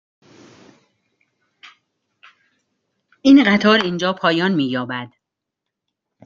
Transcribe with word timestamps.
این 3.21 3.43
قطار 3.47 3.79
اینجا 3.83 4.13
پایان 4.13 4.53
می 4.53 4.65
یابد. 4.69 5.11